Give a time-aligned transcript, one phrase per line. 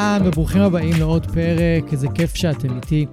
[0.00, 3.06] אהלן וברוכים הבאים לעוד פרק, איזה כיף שאתם איתי.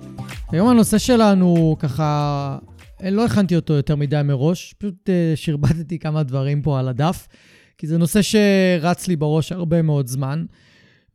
[0.52, 2.58] היום הנושא שלנו, ככה,
[3.04, 7.28] לא הכנתי אותו יותר מדי מראש, פשוט uh, שרבטתי כמה דברים פה על הדף,
[7.78, 10.45] כי זה נושא שרץ לי בראש הרבה מאוד זמן,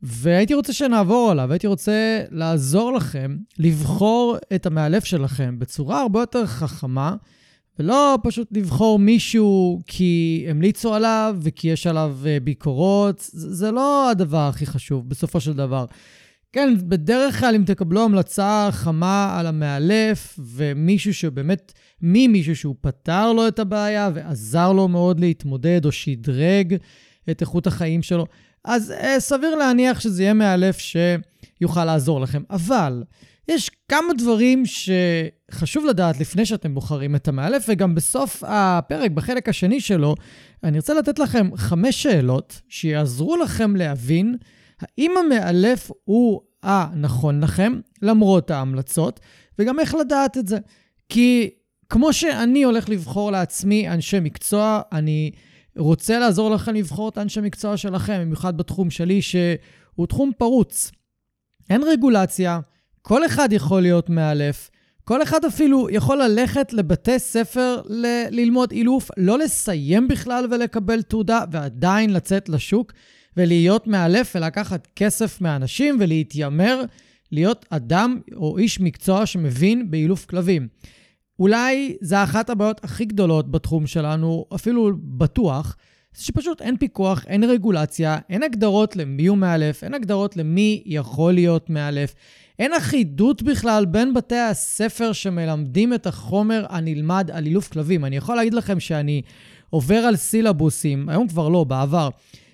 [0.01, 6.45] והייתי רוצה שנעבור עליו, הייתי רוצה לעזור לכם לבחור את המאלף שלכם בצורה הרבה יותר
[6.45, 7.15] חכמה,
[7.79, 14.47] ולא פשוט לבחור מישהו כי המליצו עליו וכי יש עליו אה, ביקורות, זה לא הדבר
[14.47, 15.85] הכי חשוב בסופו של דבר.
[16.53, 23.47] כן, בדרך כלל אם תקבלו המלצה חמה על המאלף ומישהו שבאמת, ממישהו שהוא פתר לו
[23.47, 26.75] את הבעיה ועזר לו מאוד להתמודד או שדרג
[27.29, 28.25] את איכות החיים שלו,
[28.65, 32.43] אז אה, סביר להניח שזה יהיה מאלף שיוכל לעזור לכם.
[32.49, 33.03] אבל
[33.47, 39.81] יש כמה דברים שחשוב לדעת לפני שאתם בוחרים את המאלף, וגם בסוף הפרק, בחלק השני
[39.81, 40.15] שלו,
[40.63, 44.37] אני רוצה לתת לכם חמש שאלות שיעזרו לכם להבין
[44.81, 49.19] האם המאלף הוא הנכון לכם, למרות ההמלצות,
[49.59, 50.57] וגם איך לדעת את זה.
[51.09, 51.49] כי
[51.89, 55.31] כמו שאני הולך לבחור לעצמי אנשי מקצוע, אני
[55.77, 60.91] רוצה לעזור לכם לבחור את האנשי מקצוע שלכם, במיוחד בתחום שלי, שהוא תחום פרוץ.
[61.69, 62.59] אין רגולציה,
[63.05, 64.69] כל אחד יכול להיות מאלף,
[65.03, 71.43] כל אחד אפילו יכול ללכת לבתי ספר ל- ללמוד אילוף, לא לסיים בכלל ולקבל תעודה,
[71.51, 72.93] ועדיין לצאת לשוק
[73.37, 76.81] ולהיות מאלף ולקחת כסף מאנשים ולהתיימר
[77.31, 80.67] להיות אדם או איש מקצוע שמבין באילוף כלבים.
[81.39, 85.75] אולי זה אחת הבעיות הכי גדולות בתחום שלנו, אפילו בטוח,
[86.15, 91.33] זה שפשוט אין פיקוח, אין רגולציה, אין הגדרות למי הוא מאלף, אין הגדרות למי יכול
[91.33, 92.15] להיות מאלף.
[92.59, 98.05] אין אחידות בכלל בין בתי הספר שמלמדים את החומר הנלמד על אילוף כלבים.
[98.05, 99.21] אני יכול להגיד לכם שאני
[99.69, 102.09] עובר על סילבוסים, היום כבר לא, בעבר,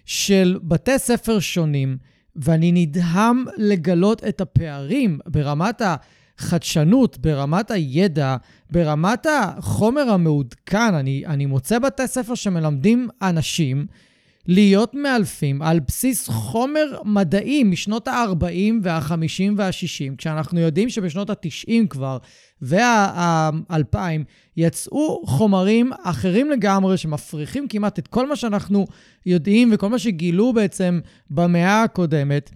[0.06, 1.98] של בתי ספר שונים,
[2.36, 5.82] ואני נדהם לגלות את הפערים ברמת
[6.40, 8.36] החדשנות, ברמת הידע,
[8.72, 10.94] ברמת החומר המעודכן.
[10.94, 13.86] אני, אני מוצא בתי ספר שמלמדים אנשים
[14.48, 22.18] להיות מאלפים על בסיס חומר מדעי משנות ה-40 וה-50 וה-60, כשאנחנו יודעים שבשנות ה-90 כבר
[22.62, 23.98] וה-2000
[24.58, 28.88] יצאו חומרים אחרים לגמרי שמפריחים כמעט את כל מה שאנחנו
[29.26, 31.00] יודעים וכל מה שגילו בעצם
[31.30, 32.52] במאה הקודמת.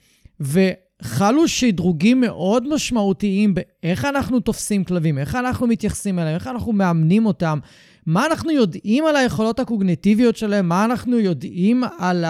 [1.03, 7.25] וחלו שדרוגים מאוד משמעותיים באיך אנחנו תופסים כלבים, איך אנחנו מתייחסים אליהם, איך אנחנו מאמנים
[7.25, 7.59] אותם,
[8.05, 12.25] מה אנחנו יודעים על היכולות הקוגניטיביות שלהם, מה אנחנו יודעים על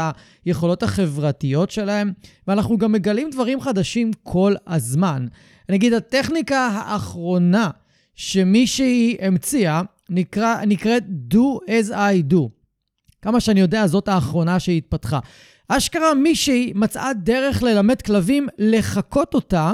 [0.46, 2.12] היכולות החברתיות שלהם,
[2.48, 5.28] ואנחנו גם מגלים דברים חדשים כל הזמן.
[5.70, 7.70] נגיד, הטכניקה האחרונה
[8.16, 11.04] שמישהי המציאה נקרא, נקראת
[11.34, 12.50] Do as I do.
[13.22, 15.20] כמה שאני יודע, זאת האחרונה שהתפתחה.
[15.68, 19.74] אשכרה מישהי מצאה דרך ללמד כלבים לחקות אותה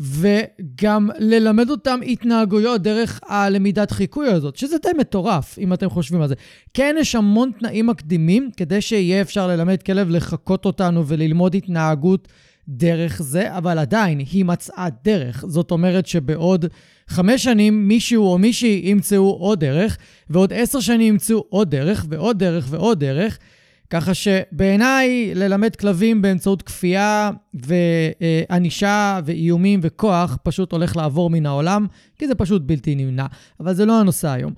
[0.00, 6.28] וגם ללמד אותם התנהגויות דרך הלמידת חיקוי הזאת, שזה די מטורף, אם אתם חושבים על
[6.28, 6.34] זה.
[6.74, 12.28] כן, יש המון תנאים מקדימים כדי שיהיה אפשר ללמד כלב לחקות אותנו וללמוד התנהגות
[12.68, 15.44] דרך זה, אבל עדיין היא מצאה דרך.
[15.48, 16.66] זאת אומרת שבעוד
[17.08, 19.96] חמש שנים מישהו או מישהי ימצאו עוד דרך,
[20.30, 23.38] ועוד עשר שנים ימצאו עוד דרך, ועוד דרך ועוד דרך.
[23.90, 31.86] ככה שבעיניי ללמד כלבים באמצעות כפייה וענישה ואיומים וכוח פשוט הולך לעבור מן העולם,
[32.18, 33.26] כי זה פשוט בלתי נמנע.
[33.60, 34.52] אבל זה לא הנושא היום.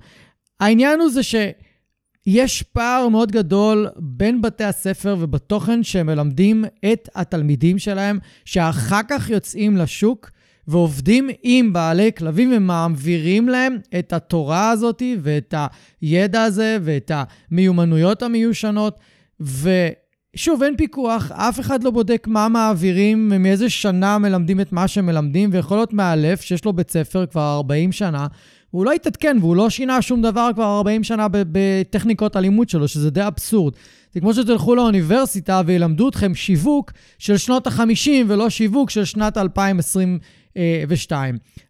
[0.59, 7.79] העניין הוא זה שיש פער מאוד גדול בין בתי הספר ובתוכן שהם מלמדים את התלמידים
[7.79, 10.31] שלהם, שאחר כך יוצאים לשוק
[10.67, 15.53] ועובדים עם בעלי כלבים ומעבירים להם את התורה הזאת ואת
[16.01, 18.99] הידע הזה ואת המיומנויות המיושנות.
[19.41, 25.49] ושוב, אין פיקוח, אף אחד לא בודק מה מעבירים, מאיזה שנה מלמדים את מה שמלמדים,
[25.53, 28.27] ויכול להיות מאלף שיש לו בית ספר כבר 40 שנה,
[28.71, 33.09] הוא לא התעדכן והוא לא שינה שום דבר כבר 40 שנה בטכניקות הלימוד שלו, שזה
[33.09, 33.73] די אבסורד.
[34.13, 40.19] זה כמו שתלכו לאוניברסיטה וילמדו אתכם שיווק של שנות ה-50 ולא שיווק של שנת 2022.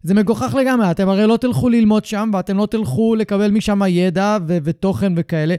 [0.02, 4.38] זה מגוחך לגמרי, אתם הרי לא תלכו ללמוד שם ואתם לא תלכו לקבל משם ידע
[4.48, 5.54] ו- ותוכן וכאלה.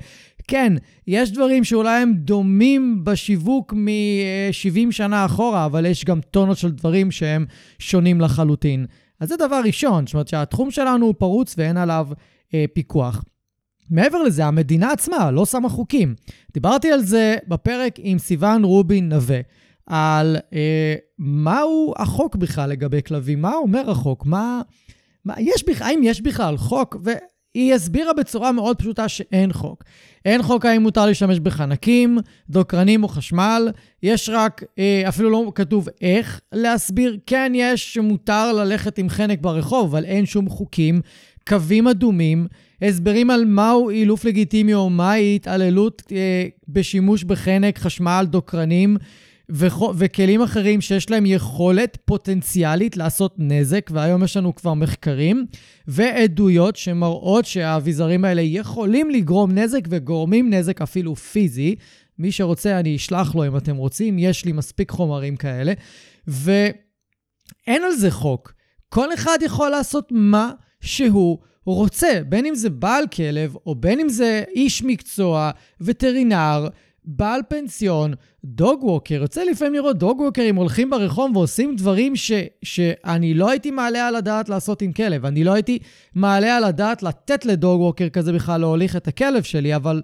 [0.48, 0.74] כן,
[1.08, 7.12] יש דברים שאולי הם דומים בשיווק מ-70 שנה אחורה, אבל יש גם טונות של דברים
[7.12, 7.46] שהם
[7.80, 8.86] שונים לחלוטין.
[9.20, 12.08] אז זה דבר ראשון, זאת אומרת שהתחום שלנו הוא פרוץ ואין עליו
[12.54, 13.24] אה, פיקוח.
[13.90, 16.16] מעבר לזה, המדינה עצמה לא שמה חוקים.
[16.54, 19.40] דיברתי על זה בפרק עם סיון רובין נווה,
[19.86, 24.62] על אה, מהו החוק בכלל לגבי כלבים, מה אומר החוק, מה...
[25.26, 26.98] מה יש בכלל, האם יש בכלל חוק?
[27.04, 29.84] והיא הסבירה בצורה מאוד פשוטה שאין חוק.
[30.26, 32.18] אין חוק האם מותר להשתמש בחנקים,
[32.50, 33.72] דוקרנים או חשמל,
[34.04, 37.18] יש רק, אה, אפילו לא כתוב איך להסביר.
[37.26, 41.02] כן, יש שמותר ללכת עם חנק ברחוב, אבל אין שום חוקים,
[41.48, 42.48] קווים אדומים.
[42.82, 48.98] הסברים על מהו אילוף לגיטימי או מהי התעללות אה, בשימוש בחנק, חשמל, דוקרנים
[49.96, 55.46] וכלים אחרים שיש להם יכולת פוטנציאלית לעשות נזק, והיום יש לנו כבר מחקרים
[55.88, 61.76] ועדויות שמראות שהאביזרים האלה יכולים לגרום נזק וגורמים נזק אפילו פיזי.
[62.20, 65.74] מי שרוצה, אני אשלח לו אם אתם רוצים, יש לי מספיק חומרים כאלה.
[66.28, 66.74] ואין
[67.68, 68.54] על זה חוק.
[68.90, 70.52] כל אחד יכול לעשות מה
[70.82, 75.52] שהוא רוצה, בין אם זה בעל כלב, או בין אם זה איש מקצוע,
[75.82, 76.68] וטרינר,
[77.06, 78.14] בעל פנסיון,
[78.46, 79.16] דוג ווקר.
[79.16, 82.32] יוצא לפעמים לראות דוג ווקרים הולכים ברחוב ועושים דברים ש,
[82.64, 85.26] שאני לא הייתי מעלה על הדעת לעשות עם כלב.
[85.26, 85.80] אני לא הייתי
[86.16, 90.02] מעלה על הדעת לתת לדוג ווקר כזה בכלל להוליך את הכלב שלי, אבל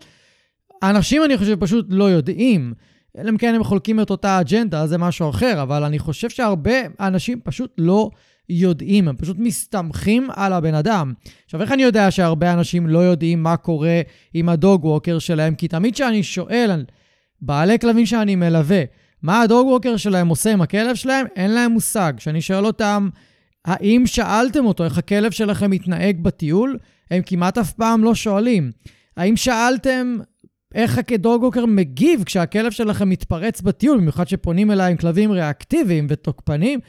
[0.83, 2.73] אנשים, אני חושב, פשוט לא יודעים.
[3.17, 6.77] אלא אם כן הם חולקים את אותה אג'נדה, זה משהו אחר, אבל אני חושב שהרבה
[6.99, 8.09] אנשים פשוט לא
[8.49, 11.13] יודעים, הם פשוט מסתמכים על הבן אדם.
[11.45, 14.01] עכשיו, איך אני יודע שהרבה אנשים לא יודעים מה קורה
[14.33, 15.55] עם הדוג ווקר שלהם?
[15.55, 16.85] כי תמיד כשאני שואל על
[17.41, 18.83] בעלי כלבים שאני מלווה,
[19.21, 22.13] מה הדוג ווקר שלהם עושה עם הכלב שלהם, אין להם מושג.
[22.17, 23.09] כשאני שואל אותם,
[23.65, 26.77] האם שאלתם אותו איך הכלב שלכם מתנהג בטיול?
[27.11, 28.71] הם כמעט אף פעם לא שואלים.
[29.17, 30.17] האם שאלתם
[30.75, 36.79] איך הדוג ווקר מגיב כשהכלב שלכם מתפרץ בטיול, במיוחד שפונים אליי עם כלבים ריאקטיביים ותוקפנים?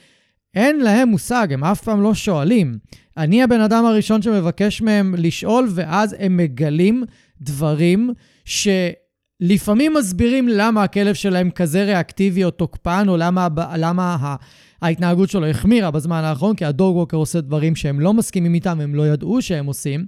[0.55, 2.79] אין להם מושג, הם אף פעם לא שואלים.
[3.17, 7.05] אני הבן אדם הראשון שמבקש מהם לשאול, ואז הם מגלים
[7.41, 8.11] דברים
[8.45, 14.37] שלפעמים מסבירים למה הכלב שלהם כזה ריאקטיבי או תוקפן, או למה, למה
[14.83, 18.95] ההתנהגות שלו החמירה בזמן האחרון, כי הדוג ווקר עושה דברים שהם לא מסכימים איתם, הם
[18.95, 20.07] לא ידעו שהם עושים.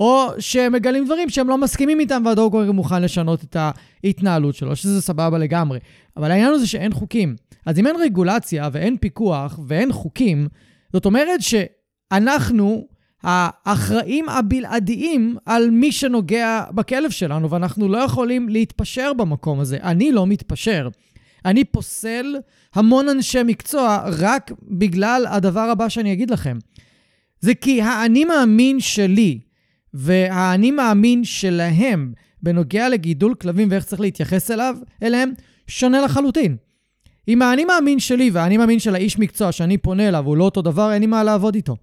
[0.00, 3.56] או שהם מגלים דברים שהם לא מסכימים איתם והדוג ווקר מוכן לשנות את
[4.04, 5.78] ההתנהלות שלו, שזה סבבה לגמרי.
[6.16, 7.36] אבל העניין הוא זה שאין חוקים.
[7.66, 10.48] אז אם אין רגולציה ואין פיקוח ואין חוקים,
[10.92, 12.86] זאת אומרת שאנחנו
[13.22, 19.78] האחראים הבלעדיים על מי שנוגע בכלב שלנו, ואנחנו לא יכולים להתפשר במקום הזה.
[19.82, 20.88] אני לא מתפשר.
[21.44, 22.36] אני פוסל
[22.74, 26.58] המון אנשי מקצוע רק בגלל הדבר הבא שאני אגיד לכם.
[27.40, 29.38] זה כי האני מאמין שלי
[29.94, 32.12] והאני מאמין שלהם
[32.42, 35.32] בנוגע לגידול כלבים ואיך צריך להתייחס אליו, אליהם,
[35.66, 36.56] שונה לחלוטין.
[37.28, 40.62] אם האני מאמין שלי והאני מאמין של האיש מקצוע שאני פונה אליו הוא לא אותו
[40.62, 41.76] דבר, אין לי מה לעבוד איתו.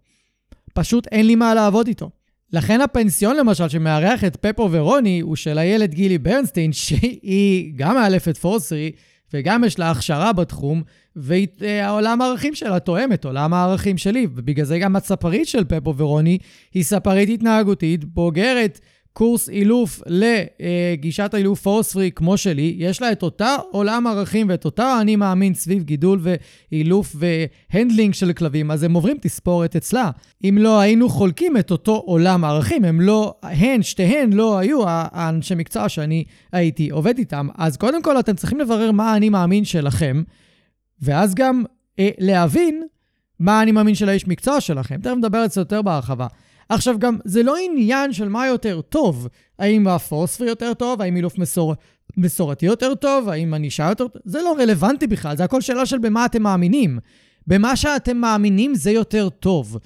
[0.74, 2.10] פשוט אין לי מה לעבוד איתו.
[2.54, 8.38] לכן הפנסיון למשל שמארח את פפו ורוני הוא של הילד גילי ברנסטיין, שהיא גם מאלפת
[8.38, 8.92] פורסרי
[9.34, 10.84] וגם יש לה הכשרה בתחום,
[11.16, 16.38] והעולם הערכים שלה תואם את עולם הערכים שלי, ובגלל זה גם הספרית של פפו ורוני
[16.74, 18.80] היא ספרית התנהגותית, בוגרת
[19.14, 24.66] קורס אילוף לגישת האילוף פורס פרי כמו שלי, יש לה את אותה עולם ערכים ואת
[24.66, 26.22] אותה אני מאמין סביב גידול
[26.72, 30.12] ואילוף והנדלינג של כלבים, אז הם עוברים תספורת אצלה.
[30.44, 35.56] אם לא היינו חולקים את אותו עולם ערכים, הם לא, הן, שתיהן לא היו האנשי
[35.56, 40.24] מקצוע שאני הייתי עובד איתם, אז קודם כל אתם צריכים לברר מה האני מאמין שלכם,
[41.02, 41.64] ואז גם
[42.00, 42.84] אה, להבין
[43.40, 45.02] מה האני מאמין של האיש מקצוע שלכם.
[45.02, 46.28] תכף נדבר על זה יותר בהרחבה.
[46.74, 49.28] עכשיו גם, זה לא עניין של מה יותר טוב.
[49.60, 51.02] האם הפוספר יותר טוב?
[51.02, 51.76] האם אילוף מסור...
[52.18, 53.30] מסורתי יותר טוב?
[53.30, 54.22] האם ענישה יותר טוב?
[54.26, 57.00] זה לא רלוונטי בכלל, זה הכל שאלה של במה אתם מאמינים.
[57.48, 59.78] במה שאתם מאמינים זה יותר טוב.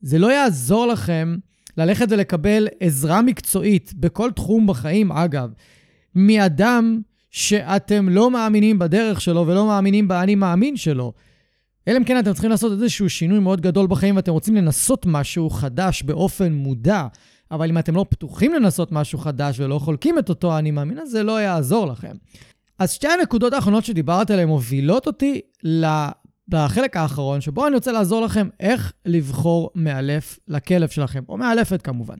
[0.00, 1.36] זה לא יעזור לכם
[1.76, 5.52] ללכת ולקבל עזרה מקצועית בכל תחום בחיים, אגב,
[6.14, 7.00] מאדם
[7.30, 11.12] שאתם לא מאמינים בדרך שלו ולא מאמינים באני מאמין שלו.
[11.88, 15.50] אלא אם כן אתם צריכים לעשות איזשהו שינוי מאוד גדול בחיים ואתם רוצים לנסות משהו
[15.50, 17.06] חדש באופן מודע,
[17.50, 21.10] אבל אם אתם לא פתוחים לנסות משהו חדש ולא חולקים את אותו אני מאמין, אז
[21.10, 22.12] זה לא יעזור לכם.
[22.78, 25.40] אז שתי הנקודות האחרונות שדיברת עליהן מובילות אותי
[26.48, 32.16] בחלק האחרון, שבו אני רוצה לעזור לכם איך לבחור מאלף לכלב שלכם, או מאלפת כמובן.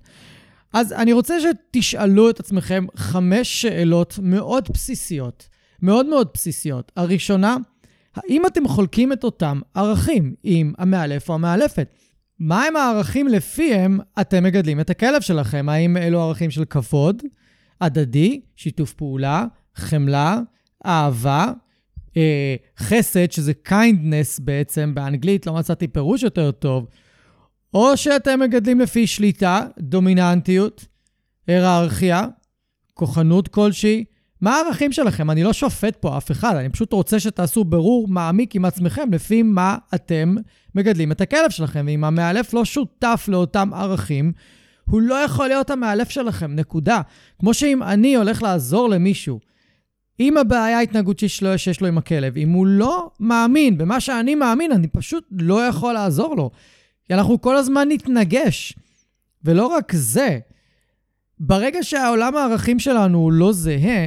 [0.73, 5.49] אז אני רוצה שתשאלו את עצמכם חמש שאלות מאוד בסיסיות,
[5.83, 6.93] מאוד מאוד בסיסיות.
[6.97, 7.57] הראשונה,
[8.17, 11.95] האם אתם חולקים את אותם ערכים עם המאלף או המאלפת?
[12.41, 15.69] מהם הערכים לפיהם אתם מגדלים את הכלב שלכם?
[15.69, 17.23] האם אלו ערכים של כבוד,
[17.81, 20.41] הדדי, שיתוף פעולה, חמלה,
[20.87, 21.53] אהבה,
[22.17, 26.87] אה, חסד, שזה kindness בעצם, באנגלית לא מצאתי פירוש יותר טוב,
[27.75, 30.87] או שאתם מגדלים לפי שליטה, דומיננטיות,
[31.47, 32.27] היררכיה,
[32.95, 34.05] כוחנות כלשהי.
[34.41, 35.31] מה הערכים שלכם?
[35.31, 39.43] אני לא שופט פה אף אחד, אני פשוט רוצה שתעשו ברור מעמיק עם עצמכם לפי
[39.43, 40.35] מה אתם
[40.75, 41.85] מגדלים את הכלב שלכם.
[41.89, 44.33] ואם המאלף לא שותף לאותם ערכים,
[44.85, 47.01] הוא לא יכול להיות המאלף שלכם, נקודה.
[47.39, 49.41] כמו שאם אני הולך לעזור למישהו,
[50.21, 54.73] אם הבעיה ההתנהגותית שלו שיש לו עם הכלב, אם הוא לא מאמין במה שאני מאמין,
[54.73, 56.51] אני פשוט לא יכול לעזור לו.
[57.07, 58.75] כי אנחנו כל הזמן נתנגש.
[59.45, 60.39] ולא רק זה,
[61.41, 64.07] ברגע שהעולם הערכים שלנו הוא לא זהה,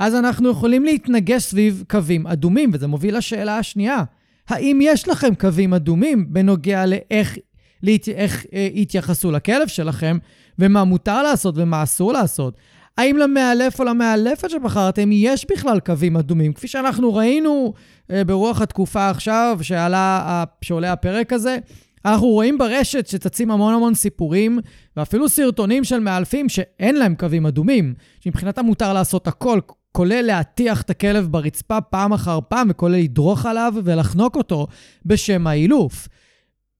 [0.00, 4.02] אז אנחנו יכולים להתנגש סביב קווים אדומים, וזה מוביל לשאלה השנייה.
[4.48, 7.38] האם יש לכם קווים אדומים בנוגע לאיך
[7.82, 8.08] להת...
[8.08, 10.18] איך, אה, יתייחסו לכלב שלכם,
[10.58, 12.56] ומה מותר לעשות ומה אסור לעשות?
[12.98, 16.52] האם למאלף או למאלפת שבחרתם יש בכלל קווים אדומים?
[16.52, 17.72] כפי שאנחנו ראינו
[18.10, 21.58] אה, ברוח התקופה עכשיו, שעלה, שעולה הפרק הזה,
[22.04, 24.58] אנחנו רואים ברשת שצצים המון המון סיפורים,
[24.96, 29.60] ואפילו סרטונים של מאלפים שאין להם קווים אדומים, שמבחינתם מותר לעשות הכל,
[29.92, 34.66] כולל להטיח את הכלב ברצפה פעם אחר פעם, וכולל לדרוך עליו ולחנוק אותו
[35.04, 36.08] בשם האילוף.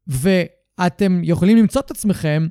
[0.07, 2.47] ואתם יכולים למצוא את עצמכם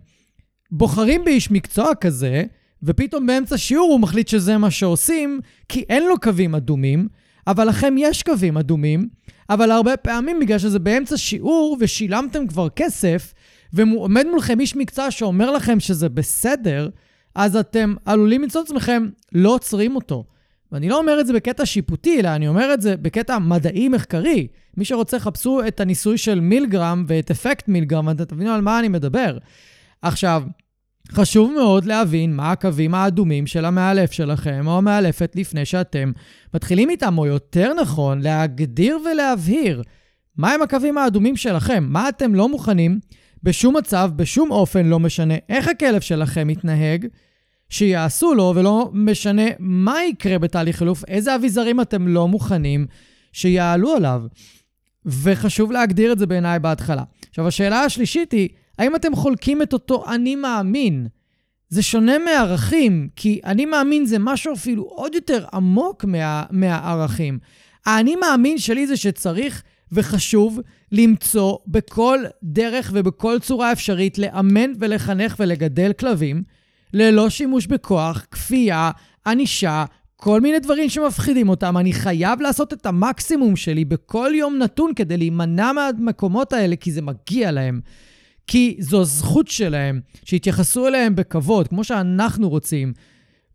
[0.72, 2.44] בוחרים באיש מקצוע כזה,
[2.84, 5.40] ופתאום באמצע שיעור הוא מחליט שזה מה שעושים,
[5.70, 7.08] כי אין לו קווים אדומים,
[7.48, 9.10] אבל לכם יש קווים אדומים,
[9.50, 13.34] אבל הרבה פעמים בגלל שזה באמצע שיעור ושילמתם כבר כסף,
[13.74, 16.90] ועומד מולכם איש מקצוע שאומר לכם שזה בסדר,
[17.36, 20.24] אז אתם עלולים למצוא את עצמכם לא עוצרים אותו.
[20.72, 24.48] ואני לא אומר את זה בקטע שיפוטי, אלא אני אומר את זה בקטע מדעי-מחקרי.
[24.78, 28.88] מי שרוצה, חפשו את הניסוי של מילגרם ואת אפקט מילגרם, ואתם תבינו על מה אני
[28.88, 29.38] מדבר.
[30.02, 30.44] עכשיו,
[31.12, 36.12] חשוב מאוד להבין מה הקווים האדומים של המאלף שלכם או המאלפת לפני שאתם
[36.54, 39.84] מתחילים איתם, או יותר נכון, להגדיר ולהבהיר
[40.38, 43.00] מהם הקווים האדומים שלכם, מה אתם לא מוכנים
[43.44, 47.08] בשום מצב, בשום אופן, לא משנה איך הכלב שלכם מתנהג,
[47.70, 52.86] שיעשו לו, ולא משנה מה יקרה בתהליך חילוף, איזה אביזרים אתם לא מוכנים
[53.34, 54.22] שיעלו עליו.
[55.06, 57.04] וחשוב להגדיר את זה בעיניי בהתחלה.
[57.30, 58.50] עכשיו, השאלה השלישית היא,
[58.80, 61.08] האם אתם חולקים את אותו אני מאמין?
[61.70, 67.40] זה שונה מערכים, כי אני מאמין זה משהו אפילו עוד יותר עמוק מה, מהערכים.
[67.86, 70.60] האני מאמין שלי זה שצריך וחשוב
[70.92, 76.44] למצוא בכל דרך ובכל צורה אפשרית לאמן ולחנך ולגדל כלבים
[76.94, 78.92] ללא שימוש בכוח, כפייה,
[79.28, 81.78] ענישה, כל מיני דברים שמפחידים אותם.
[81.78, 87.02] אני חייב לעשות את המקסימום שלי בכל יום נתון כדי להימנע מהמקומות האלה, כי זה
[87.02, 87.80] מגיע להם.
[88.48, 92.94] כי זו זכות שלהם, שיתייחסו אליהם בכבוד, כמו שאנחנו רוצים.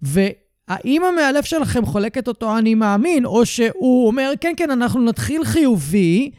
[0.03, 5.45] והאם המאלף שלכם חולק את אותו אני מאמין, או שהוא אומר, כן, כן, אנחנו נתחיל
[5.45, 6.31] חיובי,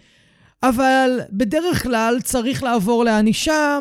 [0.63, 3.77] אבל בדרך כלל צריך לעבור לענישה,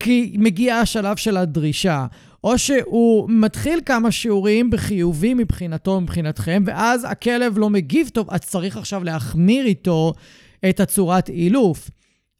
[0.00, 2.06] כי מגיע השלב של הדרישה.
[2.46, 8.76] או שהוא מתחיל כמה שיעורים בחיובי מבחינתו, מבחינתכם, ואז הכלב לא מגיב טוב, אז צריך
[8.76, 10.12] עכשיו להחמיר איתו
[10.68, 11.90] את הצורת אילוף.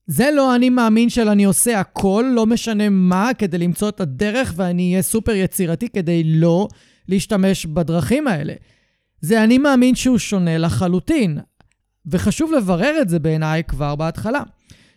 [0.06, 4.52] זה לא אני מאמין של אני עושה הכל, לא משנה מה, כדי למצוא את הדרך,
[4.56, 6.68] ואני אהיה סופר יצירתי כדי לא
[7.08, 8.54] להשתמש בדרכים האלה.
[9.20, 11.38] זה אני מאמין שהוא שונה לחלוטין,
[12.06, 14.42] וחשוב לברר את זה בעיניי כבר בהתחלה.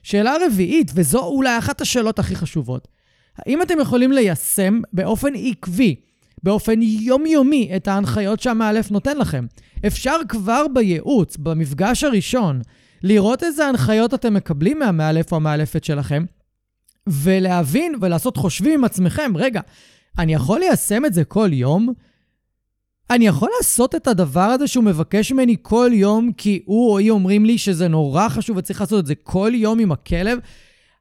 [0.04, 2.99] שאלה רביעית, וזו אולי אחת השאלות הכי חשובות,
[3.46, 5.96] האם אתם יכולים ליישם באופן עקבי,
[6.44, 9.46] באופן יומיומי, את ההנחיות שהמאלף נותן לכם?
[9.88, 12.62] אפשר כבר בייעוץ, במפגש הראשון,
[13.04, 16.26] לראות איזה הנחיות אתם מקבלים מהמאלף או המאלפת שלכם,
[17.08, 19.62] ולהבין ולעשות חושבים עם עצמכם, רגע,
[20.20, 21.94] אני יכול ליישם את זה כל יום?
[23.10, 27.12] אני יכול לעשות את הדבר הזה שהוא מבקש ממני כל יום, כי הוא או היא
[27.12, 30.40] אומרים לי שזה נורא חשוב וצריך לעשות את זה כל יום עם הכלב?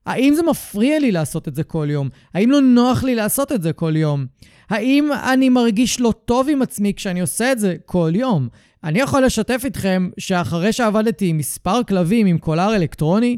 [0.09, 2.09] האם זה מפריע לי לעשות את זה כל יום?
[2.35, 4.27] האם לא נוח לי לעשות את זה כל יום?
[4.71, 8.49] האם אני מרגיש לא טוב עם עצמי כשאני עושה את זה כל יום?
[8.85, 13.37] אני יכול לשתף איתכם שאחרי שעבדתי עם מספר כלבים עם קולר אלקטרוני,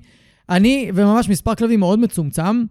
[0.50, 2.64] אני, וממש מספר כלבים מאוד מצומצם,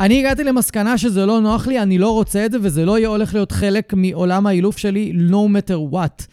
[0.00, 3.08] אני הגעתי למסקנה שזה לא נוח לי, אני לא רוצה את זה, וזה לא יהיה
[3.08, 6.26] הולך להיות חלק מעולם האילוף שלי, no matter what.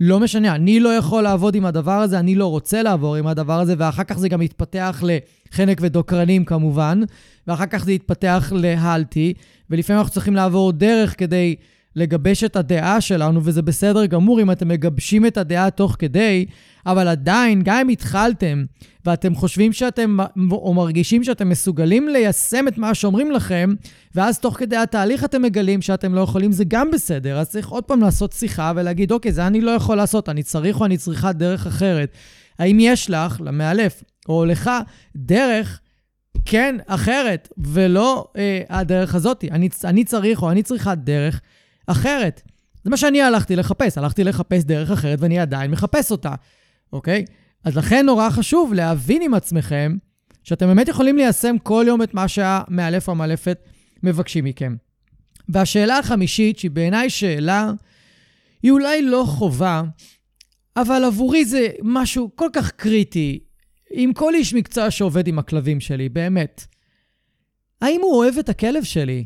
[0.00, 3.60] לא משנה, אני לא יכול לעבוד עם הדבר הזה, אני לא רוצה לעבור עם הדבר
[3.60, 7.00] הזה, ואחר כך זה גם יתפתח לחנק ודוקרנים כמובן,
[7.46, 9.34] ואחר כך זה יתפתח להלטי,
[9.70, 11.56] ולפעמים אנחנו צריכים לעבור דרך כדי
[11.96, 16.46] לגבש את הדעה שלנו, וזה בסדר גמור אם אתם מגבשים את הדעה תוך כדי,
[16.86, 18.64] אבל עדיין, גם אם התחלתם
[19.06, 20.16] ואתם חושבים שאתם,
[20.50, 23.74] או מרגישים שאתם מסוגלים ליישם את מה שאומרים לכם,
[24.14, 27.38] ואז תוך כדי התהליך אתם מגלים שאתם לא יכולים, זה גם בסדר.
[27.38, 30.80] אז צריך עוד פעם לעשות שיחה ולהגיד, אוקיי, זה אני לא יכול לעשות, אני צריך
[30.80, 32.12] או אני צריכה דרך אחרת.
[32.58, 34.70] האם יש לך, למאלף, או לך,
[35.16, 35.80] דרך
[36.44, 39.44] כן, אחרת, ולא אה, הדרך הזאת.
[39.50, 41.40] אני, אני צריך או אני צריכה דרך
[41.86, 42.42] אחרת.
[42.84, 43.98] זה מה שאני הלכתי לחפש.
[43.98, 46.34] הלכתי לחפש דרך אחרת ואני עדיין מחפש אותה,
[46.92, 47.24] אוקיי?
[47.64, 49.96] אז לכן נורא חשוב להבין עם עצמכם
[50.42, 53.58] שאתם באמת יכולים ליישם כל יום את מה שהמאלף או המאלפת
[54.02, 54.76] מבקשים מכם.
[55.48, 57.72] והשאלה החמישית, שהיא בעיניי שאלה,
[58.62, 59.82] היא אולי לא חובה,
[60.76, 63.38] אבל עבורי זה משהו כל כך קריטי,
[63.90, 66.64] עם כל איש מקצוע שעובד עם הכלבים שלי, באמת.
[67.80, 69.24] האם הוא אוהב את הכלב שלי?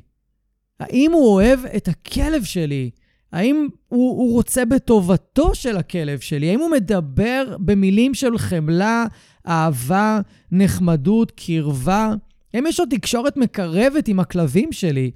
[0.80, 2.90] האם הוא אוהב את הכלב שלי?
[3.32, 6.50] האם הוא, הוא רוצה בטובתו של הכלב שלי?
[6.50, 9.06] האם הוא מדבר במילים של חמלה,
[9.48, 10.20] אהבה,
[10.52, 12.14] נחמדות, קרבה?
[12.54, 15.10] האם יש לו תקשורת מקרבת עם הכלבים שלי?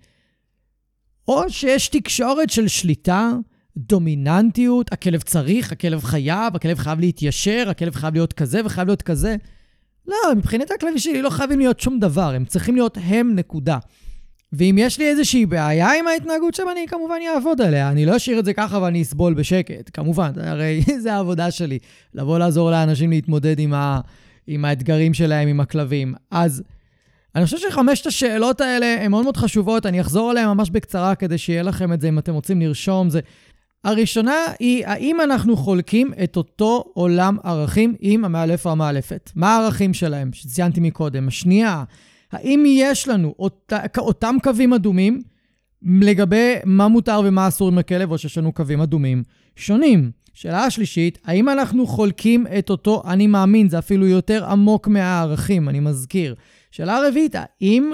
[1.28, 3.32] או שיש תקשורת של שליטה,
[3.76, 9.36] דומיננטיות, הכלב צריך, הכלב חייב, הכלב חייב להתיישר, הכלב חייב להיות כזה וחייב להיות כזה.
[10.06, 13.78] לא, מבחינת הכלבים שלי לא חייבים להיות שום דבר, הם צריכים להיות הם נקודה.
[14.52, 17.90] ואם יש לי איזושהי בעיה עם ההתנהגות שם, אני כמובן אעבוד עליה.
[17.90, 21.78] אני לא אשאיר את זה ככה ואני אסבול בשקט, כמובן, הרי זה העבודה שלי,
[22.14, 24.00] לבוא לעזור לאנשים להתמודד עם, ה...
[24.46, 26.14] עם האתגרים שלהם, עם הכלבים.
[26.30, 26.62] אז
[27.34, 31.38] אני חושב שחמשת השאלות האלה הן מאוד מאוד חשובות, אני אחזור עליהן ממש בקצרה כדי
[31.38, 33.10] שיהיה לכם את זה אם אתם רוצים לרשום.
[33.10, 33.20] זה...
[33.84, 39.30] הראשונה היא, האם אנחנו חולקים את אותו עולם ערכים עם המאלף או המאלפת?
[39.34, 41.28] מה הערכים שלהם, שציינתי מקודם?
[41.28, 41.84] השנייה,
[42.32, 45.22] האם יש לנו אות, אותם קווים אדומים
[45.82, 49.22] לגבי מה מותר ומה אסור עם הכלב, או שיש לנו קווים אדומים
[49.56, 50.10] שונים?
[50.34, 55.80] שאלה השלישית, האם אנחנו חולקים את אותו אני מאמין, זה אפילו יותר עמוק מהערכים, אני
[55.80, 56.34] מזכיר.
[56.70, 57.90] שאלה רביעית, האם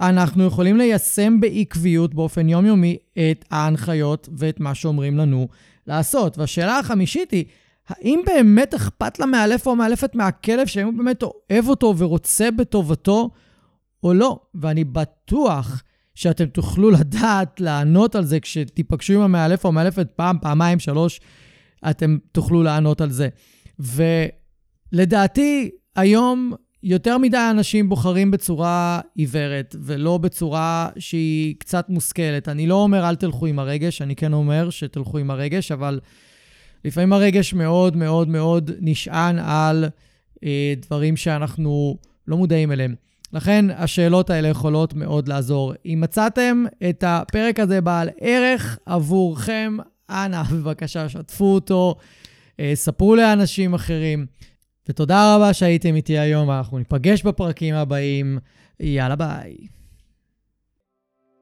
[0.00, 5.48] אנחנו יכולים ליישם בעקביות באופן יומיומי את ההנחיות ואת מה שאומרים לנו
[5.86, 6.38] לעשות?
[6.38, 7.44] והשאלה החמישית היא,
[7.88, 13.30] האם באמת אכפת למאלף או המאלפת מהכלב, שהאם הוא באמת אוהב אותו ורוצה בטובתו
[14.02, 14.40] או לא?
[14.54, 15.82] ואני בטוח
[16.14, 21.20] שאתם תוכלו לדעת לענות על זה כשתיפגשו עם המאלף או המאלפת פעם, פעמיים, שלוש,
[21.90, 23.28] אתם תוכלו לענות על זה.
[24.92, 32.48] ולדעתי, היום יותר מדי אנשים בוחרים בצורה עיוורת, ולא בצורה שהיא קצת מושכלת.
[32.48, 36.00] אני לא אומר אל תלכו עם הרגש, אני כן אומר שתלכו עם הרגש, אבל
[36.84, 39.84] לפעמים הרגש מאוד מאוד מאוד נשען על
[40.44, 42.94] אה, דברים שאנחנו לא מודעים אליהם.
[43.32, 45.72] לכן השאלות האלה יכולות מאוד לעזור.
[45.86, 49.76] אם מצאתם את הפרק הזה בעל ערך עבורכם,
[50.10, 51.94] אנא, בבקשה, שתפו אותו,
[52.60, 54.26] אה, ספרו לאנשים אחרים.
[54.88, 58.38] ותודה רבה שהייתם איתי היום, אנחנו ניפגש בפרקים הבאים.
[58.80, 59.79] יאללה ביי.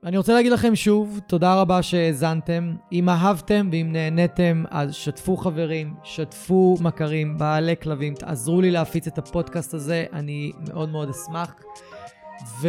[0.04, 2.74] אני רוצה להגיד לכם שוב, תודה רבה שהאזנתם.
[2.92, 9.18] אם אהבתם ואם נהניתם, אז שתפו חברים, שתפו מכרים, בעלי כלבים, תעזרו לי להפיץ את
[9.18, 11.54] הפודקאסט הזה, אני מאוד מאוד אשמח.
[12.60, 12.68] ו...